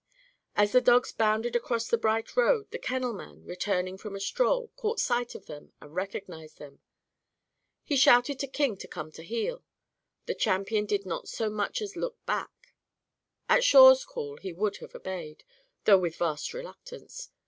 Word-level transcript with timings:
As 0.55 0.71
the 0.71 0.81
dogs 0.81 1.11
bounded 1.11 1.55
across 1.55 1.87
the 1.87 1.95
bright 1.95 2.35
road, 2.35 2.71
the 2.71 2.79
kennelman, 2.79 3.45
returning 3.45 3.99
from 3.99 4.15
a 4.15 4.19
stroll, 4.19 4.69
caught 4.75 4.99
sight 4.99 5.35
of 5.35 5.45
them 5.45 5.73
and 5.79 5.93
recognised 5.93 6.57
them. 6.57 6.79
He 7.83 7.95
shouted 7.95 8.39
to 8.39 8.47
King 8.47 8.77
to 8.77 8.87
come 8.87 9.11
to 9.11 9.21
heel. 9.21 9.63
The 10.25 10.33
champion 10.33 10.87
did 10.87 11.05
not 11.05 11.27
so 11.29 11.51
much 11.51 11.83
as 11.83 11.95
look 11.95 12.17
back. 12.25 12.73
At 13.47 13.63
Shawe's 13.63 14.03
call 14.03 14.37
he 14.37 14.51
would 14.53 14.77
have 14.77 14.95
obeyed 14.95 15.43
though 15.85 15.99
with 15.99 16.15
vast 16.17 16.51
reluctance. 16.55 17.29